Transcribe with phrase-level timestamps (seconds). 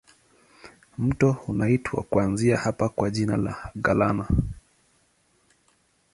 [0.97, 4.27] Mto unaitwa kuanzia hapa kwa jina la Galana.